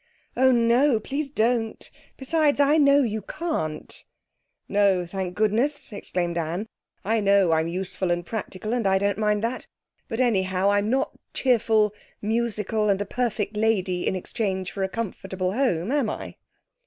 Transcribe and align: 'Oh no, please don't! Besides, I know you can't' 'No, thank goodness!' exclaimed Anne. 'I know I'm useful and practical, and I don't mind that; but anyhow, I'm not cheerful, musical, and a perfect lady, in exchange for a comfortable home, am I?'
'Oh 0.35 0.51
no, 0.51 0.99
please 0.99 1.29
don't! 1.29 1.87
Besides, 2.17 2.59
I 2.59 2.79
know 2.79 3.03
you 3.03 3.21
can't' 3.21 4.03
'No, 4.67 5.05
thank 5.05 5.35
goodness!' 5.35 5.93
exclaimed 5.93 6.39
Anne. 6.39 6.67
'I 7.05 7.19
know 7.19 7.51
I'm 7.51 7.67
useful 7.67 8.09
and 8.09 8.25
practical, 8.25 8.73
and 8.73 8.87
I 8.87 8.97
don't 8.97 9.19
mind 9.19 9.43
that; 9.43 9.67
but 10.09 10.19
anyhow, 10.19 10.71
I'm 10.71 10.89
not 10.89 11.11
cheerful, 11.35 11.93
musical, 12.19 12.89
and 12.89 12.99
a 12.99 13.05
perfect 13.05 13.55
lady, 13.55 14.07
in 14.07 14.15
exchange 14.15 14.71
for 14.71 14.81
a 14.83 14.89
comfortable 14.89 15.53
home, 15.53 15.91
am 15.91 16.09
I?' 16.09 16.37